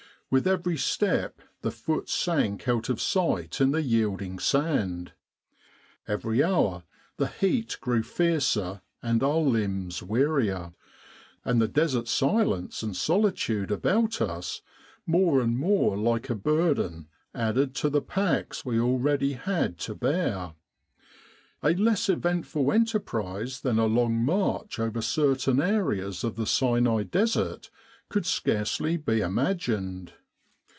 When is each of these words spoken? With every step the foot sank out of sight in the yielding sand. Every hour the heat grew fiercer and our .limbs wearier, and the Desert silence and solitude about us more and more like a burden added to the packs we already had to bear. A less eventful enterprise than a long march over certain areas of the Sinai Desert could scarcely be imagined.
With 0.33 0.47
every 0.47 0.77
step 0.77 1.41
the 1.61 1.71
foot 1.71 2.07
sank 2.07 2.65
out 2.69 2.87
of 2.87 3.01
sight 3.01 3.59
in 3.59 3.71
the 3.71 3.81
yielding 3.81 4.39
sand. 4.39 5.11
Every 6.07 6.41
hour 6.41 6.85
the 7.17 7.27
heat 7.27 7.77
grew 7.81 8.01
fiercer 8.01 8.79
and 9.03 9.23
our 9.23 9.39
.limbs 9.41 10.01
wearier, 10.01 10.73
and 11.43 11.61
the 11.61 11.67
Desert 11.67 12.07
silence 12.07 12.81
and 12.81 12.95
solitude 12.95 13.71
about 13.71 14.21
us 14.21 14.61
more 15.05 15.41
and 15.41 15.59
more 15.59 15.97
like 15.97 16.29
a 16.29 16.35
burden 16.35 17.09
added 17.35 17.75
to 17.75 17.89
the 17.89 18.01
packs 18.01 18.63
we 18.63 18.79
already 18.79 19.33
had 19.33 19.77
to 19.79 19.93
bear. 19.95 20.53
A 21.61 21.73
less 21.75 22.07
eventful 22.07 22.71
enterprise 22.71 23.59
than 23.59 23.77
a 23.79 23.85
long 23.85 24.15
march 24.23 24.79
over 24.79 25.01
certain 25.01 25.61
areas 25.61 26.23
of 26.23 26.37
the 26.37 26.45
Sinai 26.47 27.03
Desert 27.03 27.69
could 28.07 28.25
scarcely 28.25 28.95
be 28.95 29.19
imagined. 29.19 30.13